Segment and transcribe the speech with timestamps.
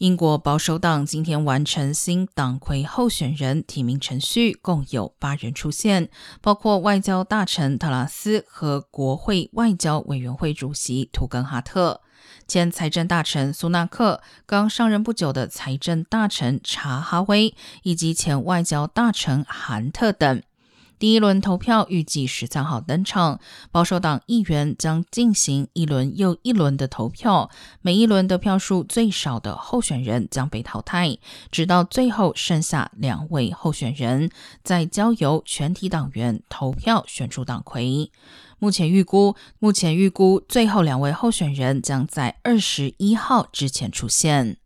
[0.00, 6.08] 英国保守党今天完成新党魁候选人提名程序，共有八人出现，
[6.40, 12.00] 包括外交大臣特拉斯和国会外交委员会主席图根哈特、
[12.48, 20.42] 前财政大臣苏纳克、刚上任不久的财政大臣查哈威以及前外交大臣韩特等。
[21.00, 23.40] 第一轮投票预计十三号登场，
[23.72, 27.48] 保守党议员将进行一轮又一轮的投票，
[27.80, 31.16] 每一轮得票数最少的候选人将被淘汰，
[31.50, 34.30] 直到最后剩下两位候选人，
[34.62, 38.12] 再交由全体党员投票选出党魁。
[38.58, 44.58] 目前预估，目前预估最后两位候选人将在二十一号之前出现。